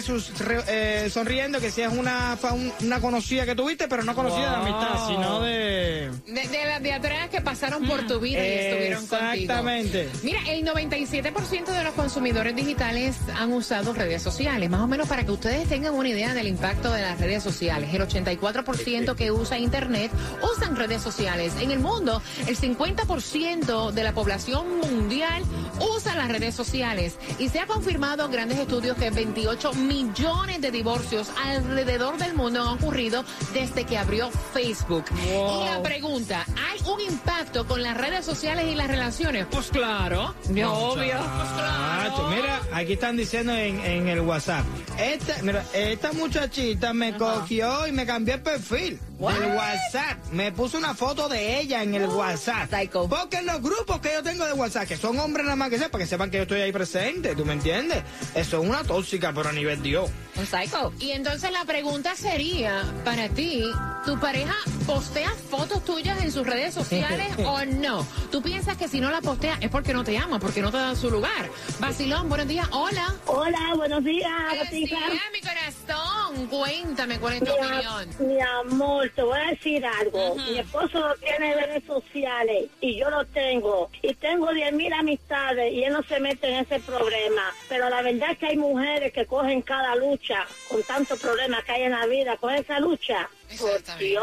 eh, 0.69 1.09
sonriendo, 1.11 1.59
que 1.59 1.71
si 1.71 1.81
es 1.81 1.91
una, 1.91 2.37
una 2.83 3.01
conocida 3.01 3.47
que 3.47 3.55
tuviste, 3.55 3.89
pero 3.89 4.05
no 4.05 4.15
conocida 4.15 4.51
de 4.51 4.57
amistad, 4.57 5.09
sino 5.09 5.41
de... 5.41 6.11
De, 6.27 6.67
las 6.67 6.83
de 6.83 6.93
atrás 6.93 7.31
que 7.31 7.41
pasaron 7.41 7.87
por 7.87 8.07
tu 8.07 8.21
vida 8.21 8.47
y 8.47 8.53
estuvieron 8.53 9.07
contigo. 9.07 9.33
Exactamente. 9.33 10.11
Mira, 10.23 10.41
el 10.51 10.67
97% 10.67 11.65
de 11.65 11.85
los 11.85 11.95
consumidores 11.95 12.55
digitales 12.55 12.82
han 12.83 13.53
usado 13.53 13.93
redes 13.93 14.23
sociales, 14.23 14.69
más 14.69 14.81
o 14.81 14.87
menos 14.87 15.09
para 15.09 15.25
que 15.25 15.31
ustedes 15.31 15.69
tengan 15.69 15.95
una 15.95 16.09
idea 16.09 16.35
del 16.35 16.49
impacto 16.49 16.93
de 16.93 17.03
las 17.03 17.21
redes 17.21 17.43
sociales. 17.43 17.95
El 17.95 18.03
84% 18.03 19.15
que 19.15 19.31
usa 19.31 19.59
Internet 19.59 20.11
usan 20.43 20.75
redes 20.75 21.01
sociales. 21.01 21.55
En 21.61 21.71
el 21.71 21.79
mundo, 21.79 22.21
el 22.47 22.57
50% 22.57 23.93
de 23.93 24.03
la 24.03 24.13
población 24.13 24.79
mundial 24.81 25.45
usa 25.81 26.15
las 26.17 26.29
redes 26.29 26.55
sociales 26.55 27.17
y 27.39 27.49
se 27.49 27.61
ha 27.61 27.67
confirmado 27.67 28.25
en 28.25 28.33
grandes 28.33 28.59
estudios 28.59 28.97
que 28.97 29.11
28 29.11 29.75
millones 29.75 30.61
de 30.61 30.71
divorcios 30.71 31.31
alrededor 31.45 32.19
del 32.19 32.35
mundo 32.35 32.63
han 32.63 32.69
ocurrido 32.69 33.25
desde 33.55 33.85
que 33.85 33.97
abrió 33.97 34.31
Facebook. 34.53 35.05
Y 35.25 35.65
la 35.67 35.81
pregunta, 35.83 36.45
¿hay 36.69 36.81
un 36.91 37.01
impacto 37.01 37.67
con 37.67 37.83
las 37.83 37.97
redes 37.97 38.25
sociales 38.25 38.67
y 38.67 38.75
las 38.75 38.89
relaciones? 38.89 39.47
Pues 39.51 39.69
claro, 39.69 40.35
obvio. 40.49 41.19
Pues 41.19 41.51
claro. 41.55 41.92
Mira, 42.31 42.61
aquí 42.73 42.95
están 42.95 43.17
diciendo 43.17 43.53
en, 43.55 44.09
el 44.09 44.21
WhatsApp, 44.21 44.65
esta, 44.99 45.43
mira, 45.43 45.65
esta 45.73 46.13
muchachita 46.13 46.93
me 46.93 47.17
cogió 47.17 47.87
y 47.87 47.93
me 47.93 48.07
cambió 48.07 48.35
el 48.35 48.43
perfil. 48.43 48.99
El 49.31 49.55
WhatsApp. 49.55 50.19
Me 50.33 50.53
puso 50.53 50.79
una 50.79 50.95
foto 50.95 51.29
de 51.29 51.61
ella 51.61 51.83
en 51.83 51.95
el 51.95 52.05
oh, 52.05 52.17
WhatsApp. 52.17 52.71
Porque 53.09 53.39
en 53.39 53.47
los 53.47 53.63
grupos 53.63 54.01
que 54.01 54.13
yo 54.13 54.23
tengo 54.23 54.45
de 54.45 54.53
WhatsApp, 54.53 54.89
que 54.89 54.97
son 54.97 55.19
hombres 55.19 55.45
nada 55.45 55.57
más 55.57 55.71
que 55.71 55.79
sea, 55.79 55.91
para 55.91 56.05
que 56.05 56.09
sepan 56.09 56.31
que 56.31 56.39
yo 56.39 56.43
estoy 56.43 56.61
ahí 56.61 56.73
presente, 56.73 57.37
¿tú 57.37 57.45
me 57.45 57.53
entiendes? 57.53 58.03
Eso 58.35 58.63
es 58.63 58.69
una 58.69 58.83
tóxica, 58.83 59.33
pero 59.33 59.51
a 59.51 59.53
nivel 59.53 59.83
Dios. 59.83 60.11
Un 60.37 60.47
psycho. 60.47 60.93
Y 60.99 61.13
entonces 61.13 61.53
la 61.53 61.65
pregunta 61.65 62.17
sería, 62.17 62.83
para 63.05 63.29
ti, 63.29 63.65
¿Tu 64.05 64.19
pareja 64.19 64.55
postea 64.85 65.33
fotos 65.49 65.85
tuyas 65.85 66.21
en 66.21 66.33
sus 66.33 66.45
redes 66.45 66.75
sociales 66.75 67.29
o 67.47 67.65
no? 67.65 68.05
¿Tú 68.33 68.43
piensas 68.43 68.77
que 68.77 68.89
si 68.89 69.01
no 69.01 69.11
la 69.13 69.21
postea 69.21 69.59
es 69.61 69.71
porque 69.71 69.95
no 69.95 70.03
te 70.03 70.19
ama, 70.19 70.41
porque 70.41 70.61
no 70.61 70.73
te 70.73 70.79
da 70.79 70.97
su 70.97 71.09
lugar? 71.09 71.49
Basilón, 71.79 72.29
buenos 72.29 72.49
días. 72.49 72.67
Hola. 72.73 73.15
Hola, 73.27 73.75
buenos 73.77 74.03
días. 74.03 74.33
Buenos 74.49 74.71
días, 74.71 74.91
mi 75.33 75.41
corazón. 75.41 76.12
Cuéntame 76.51 77.19
cuál 77.19 77.35
es 77.35 77.45
tu 77.45 77.53
opinión. 77.53 78.09
Mi 78.21 78.41
amor, 78.41 79.11
te 79.15 79.23
voy 79.23 79.39
a 79.39 79.51
decir 79.51 79.85
algo. 79.85 80.35
Mi 80.37 80.59
esposo 80.59 81.01
no 81.01 81.15
tiene 81.17 81.55
redes 81.55 81.85
sociales 81.85 82.71
y 82.81 82.99
yo 82.99 83.11
lo 83.11 83.25
tengo. 83.27 83.91
Y 84.03 84.15
tengo 84.15 84.53
10 84.53 84.73
mil 84.73 84.93
amistades 84.93 85.73
y 85.73 85.85
él 85.85 85.93
no 85.93 86.03
se 86.03 86.21
mete 86.21 86.49
en 86.49 86.65
ese 86.65 86.81
problema. 86.81 87.53
Pero 87.69 87.89
la 87.89 88.03
verdad 88.03 88.33
es 88.33 88.39
que 88.39 88.47
hay 88.47 88.57
mujeres 88.57 89.13
que 89.13 89.27
cogen 89.27 89.63
cada 89.63 89.95
lucha 89.97 90.47
con 90.69 90.83
tantos 90.83 91.19
problemas 91.21 91.65
que 91.65 91.73
hay 91.73 91.83
en 91.83 91.93
la 91.93 92.07
vida, 92.07 92.37
con 92.37 92.55
esa 92.55 92.81
lucha. 92.81 93.29
Exactamente. 93.51 94.15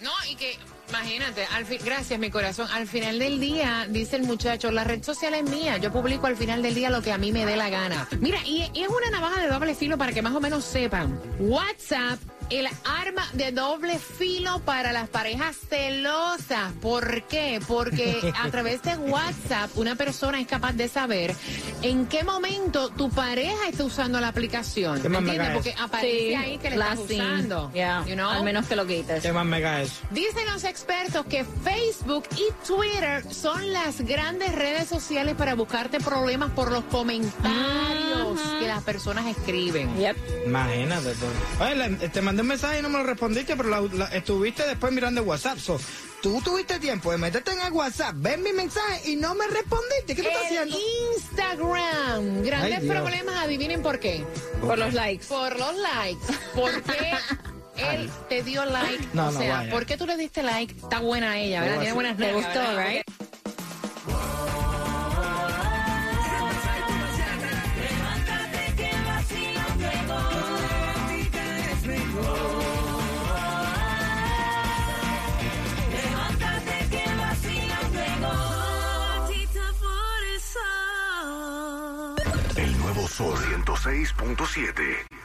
No, 0.00 0.12
y 0.28 0.36
que, 0.36 0.56
imagínate, 0.88 1.46
al 1.54 1.64
fin, 1.66 1.78
gracias 1.84 2.18
mi 2.18 2.30
corazón, 2.30 2.68
al 2.72 2.86
final 2.86 3.18
del 3.18 3.40
día, 3.40 3.86
dice 3.88 4.16
el 4.16 4.22
muchacho, 4.22 4.70
la 4.70 4.84
red 4.84 5.02
social 5.02 5.34
es 5.34 5.44
mía, 5.44 5.76
yo 5.78 5.92
publico 5.92 6.26
al 6.26 6.36
final 6.36 6.62
del 6.62 6.74
día 6.74 6.90
lo 6.90 7.02
que 7.02 7.12
a 7.12 7.18
mí 7.18 7.32
me 7.32 7.44
dé 7.46 7.56
la 7.56 7.68
gana. 7.70 8.08
Mira, 8.20 8.38
y, 8.44 8.70
y 8.72 8.82
es 8.82 8.88
una 8.88 9.10
navaja 9.10 9.40
de 9.40 9.48
doble 9.48 9.74
filo 9.74 9.98
para 9.98 10.12
que 10.12 10.22
más 10.22 10.34
o 10.34 10.40
menos 10.40 10.64
sepan. 10.64 11.20
WhatsApp 11.38 12.18
el 12.50 12.68
arma 12.84 13.26
de 13.32 13.52
doble 13.52 13.98
filo 13.98 14.60
para 14.60 14.92
las 14.92 15.08
parejas 15.08 15.56
celosas. 15.68 16.72
¿Por 16.80 17.22
qué? 17.24 17.60
Porque 17.66 18.32
a 18.36 18.50
través 18.50 18.82
de 18.82 18.96
WhatsApp 18.96 19.70
una 19.76 19.94
persona 19.94 20.40
es 20.40 20.46
capaz 20.46 20.72
de 20.72 20.88
saber 20.88 21.34
en 21.82 22.06
qué 22.06 22.22
momento 22.24 22.90
tu 22.90 23.10
pareja 23.10 23.68
está 23.68 23.84
usando 23.84 24.20
la 24.20 24.28
aplicación. 24.28 25.00
¿Qué 25.02 25.08
¿Me 25.08 25.14
más 25.14 25.22
me 25.22 25.34
entiendes? 25.34 25.54
Porque 25.54 25.74
aparece 25.82 26.36
ahí 26.36 26.58
que 26.58 26.70
le 26.70 26.76
estás 26.76 26.98
usando. 26.98 27.72
Yeah, 27.72 28.04
you 28.06 28.14
know? 28.14 28.28
Al 28.28 28.44
menos 28.44 28.66
que 28.66 28.76
lo 28.76 28.86
quites. 28.86 29.22
¿Qué 29.22 29.32
más 29.32 29.46
mega 29.46 29.82
eso? 29.82 29.94
Dicen 30.10 30.46
los 30.52 30.64
expertos 30.64 31.26
que 31.26 31.44
Facebook 31.44 32.24
y 32.36 32.66
Twitter 32.66 33.24
son 33.32 33.72
las 33.72 34.00
grandes 34.00 34.54
redes 34.54 34.88
sociales 34.88 35.34
para 35.34 35.54
buscarte 35.54 36.00
problemas 36.00 36.50
por 36.52 36.70
los 36.70 36.84
comentarios 36.84 38.40
que 38.60 38.66
las 38.66 38.82
personas 38.82 39.26
escriben. 39.26 39.96
Yep. 39.98 40.16
Imagínate 40.46 41.14
tú. 41.14 41.26
Oye, 41.62 42.08
te 42.08 42.22
mandé 42.36 42.42
un 42.42 42.48
mensaje 42.48 42.78
y 42.78 42.82
no 42.82 42.88
me 42.90 42.98
lo 42.98 43.04
respondiste, 43.04 43.56
pero 43.56 43.68
la- 43.70 43.80
la- 43.80 44.06
estuviste 44.08 44.66
después 44.66 44.92
mirando 44.92 45.22
el 45.22 45.26
WhatsApp. 45.26 45.58
So, 45.58 45.80
tú 46.22 46.40
tuviste 46.44 46.78
tiempo 46.78 47.10
de 47.10 47.16
meterte 47.18 47.52
en 47.52 47.60
el 47.60 47.72
WhatsApp, 47.72 48.14
ver 48.16 48.38
mi 48.38 48.52
mensaje 48.52 49.10
y 49.10 49.16
no 49.16 49.34
me 49.34 49.46
respondiste. 49.46 50.14
¿Qué 50.14 50.22
tú 50.22 50.28
estás 50.28 50.44
haciendo? 50.44 50.76
Instagram. 51.16 52.42
Grandes 52.42 52.80
Ay, 52.82 52.88
problemas, 52.88 53.36
adivinen 53.36 53.82
por 53.82 53.98
qué. 53.98 54.22
Por 54.60 54.78
los 54.78 54.92
likes. 54.92 55.24
Por 55.26 55.58
los 55.58 55.74
likes. 55.76 56.26
Porque 56.54 57.12
él 57.76 58.10
te 58.28 58.42
dio 58.42 58.64
like. 58.66 59.08
No, 59.14 59.28
o 59.28 59.30
no, 59.32 59.38
sea, 59.40 59.58
vaya. 59.58 59.70
¿por 59.70 59.86
qué 59.86 59.96
tú 59.96 60.06
le 60.06 60.16
diste 60.18 60.42
like? 60.42 60.74
Está 60.76 60.98
buena 61.00 61.38
ella, 61.38 61.62
¿verdad? 61.62 61.78
Tiene 61.78 61.94
buenas 61.94 62.16
Te 62.18 62.32
gustó, 62.34 62.58
¿verdad? 62.60 63.02
106.7. 83.86 85.15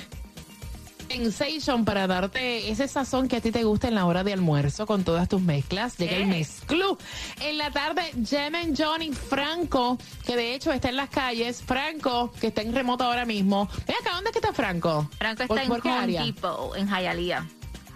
Sensation 1.12 1.84
para 1.86 2.08
darte 2.08 2.70
ese 2.72 2.88
sazón 2.88 3.28
que 3.28 3.38
a 3.38 3.42
ti 3.42 3.52
te 3.52 3.64
gusta 3.64 3.88
en 3.88 3.96
la 3.96 4.06
hora 4.06 4.24
de 4.24 4.34
almuerzo 4.34 4.86
con 4.86 5.04
todas 5.04 5.28
tus 5.28 5.42
mezclas. 5.42 5.98
Llega 5.98 6.16
el 6.16 6.28
mezclú. 6.28 6.98
En 7.42 7.58
la 7.58 7.70
tarde, 7.72 8.02
Jemen 8.26 8.74
Johnny 8.78 9.12
Franco, 9.12 9.98
que 10.26 10.36
de 10.38 10.54
hecho 10.56 10.72
está 10.72 10.90
en 10.90 10.96
las 10.96 11.10
calles. 11.10 11.62
Franco, 11.62 12.32
que 12.40 12.48
está 12.48 12.62
en 12.62 12.74
remoto 12.74 13.04
ahora 13.04 13.26
mismo. 13.26 13.68
Ven 13.88 13.96
acá, 14.02 14.12
¿dónde 14.16 14.30
es 14.30 14.34
que 14.34 14.40
está 14.40 14.54
Franco? 14.54 15.10
Franco 15.18 15.48
¿Por- 15.48 15.60
está 15.60 15.90
en 15.90 15.94
Home? 15.94 16.26
Depot, 16.26 16.78
en 16.78 16.88
Hialeah. 16.88 17.46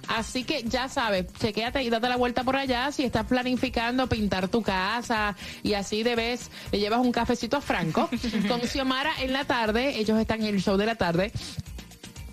Así 0.08 0.43
que 0.43 0.62
ya 0.63 0.88
sabes, 0.88 1.25
chequéate 1.39 1.82
y 1.82 1.89
date 1.89 2.08
la 2.08 2.15
vuelta 2.15 2.43
por 2.43 2.56
allá 2.56 2.91
si 2.91 3.04
estás 3.04 3.25
planificando 3.25 4.06
pintar 4.08 4.47
tu 4.49 4.62
casa 4.62 5.36
y 5.63 5.73
así 5.73 6.04
de 6.04 6.15
vez 6.15 6.51
le 6.71 6.78
llevas 6.80 6.99
un 6.99 7.12
cafecito 7.12 7.58
a 7.58 7.62
Franco 7.62 8.08
con 8.47 8.62
Xiomara 8.62 9.12
en 9.21 9.34
la 9.34 9.45
tarde. 9.45 9.97
Ellos 9.97 10.19
están 10.19 10.43
en 10.43 10.54
el 10.54 10.62
show 10.62 10.78
de 10.78 10.86
la 10.86 10.93
tarde. 10.93 11.32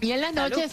Y 0.02 0.10
en 0.10 0.20
la 0.20 0.32
noche 0.32 0.68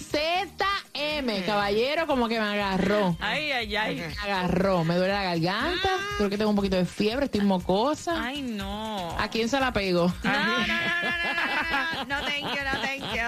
ZM, 0.94 1.46
caballero, 1.46 2.08
como 2.08 2.28
que 2.28 2.40
me 2.40 2.46
agarró. 2.46 3.16
Ay, 3.20 3.52
ay, 3.52 3.76
ay. 3.76 3.96
Me 3.96 4.06
agarró, 4.32 4.84
me 4.84 4.96
duele 4.96 5.14
la 5.14 5.22
garganta, 5.24 5.90
creo 6.18 6.30
que 6.30 6.38
tengo 6.38 6.50
un 6.50 6.56
poquito 6.56 6.78
de 6.78 6.86
fiebre, 6.86 7.26
estoy 7.26 7.42
mocosa. 7.42 8.24
Ay, 8.24 8.42
no. 8.42 9.16
¿A 9.20 9.30
quién 9.30 9.50
se 9.50 9.60
la 9.60 9.72
pego? 9.74 10.12
No, 10.24 10.32
no, 10.32 10.40
no, 10.40 10.68
no, 10.68 10.76
no, 11.24 12.06
no, 12.06 12.06
no, 12.06 12.22
thank 12.26 12.44
you, 12.44 12.64
no, 12.64 12.82
thank 12.82 13.04
you. 13.14 13.20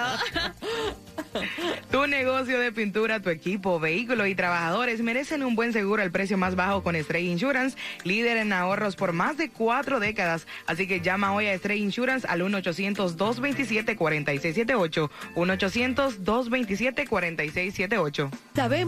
Tu 1.91 2.07
negocio 2.07 2.59
de 2.59 2.71
pintura, 2.71 3.19
tu 3.21 3.29
equipo, 3.29 3.79
vehículos 3.79 4.27
y 4.27 4.33
trabajadores 4.35 5.01
merecen 5.01 5.43
un 5.43 5.55
buen 5.55 5.71
seguro 5.71 6.01
al 6.01 6.11
precio 6.11 6.37
más 6.37 6.55
bajo 6.55 6.81
con 6.83 6.95
Stray 6.95 7.29
Insurance, 7.29 7.77
líder 8.03 8.37
en 8.37 8.51
ahorros 8.53 8.95
por 8.95 9.13
más 9.13 9.37
de 9.37 9.49
cuatro 9.49 9.99
décadas. 9.99 10.47
Así 10.67 10.87
que 10.87 11.01
llama 11.01 11.33
hoy 11.33 11.47
a 11.47 11.57
Stray 11.57 11.81
Insurance 11.81 12.27
al 12.27 12.41
1-800-227-4678. 12.41 15.09
1-800-227-4678. 15.35 17.50
Sabemos 18.55 18.87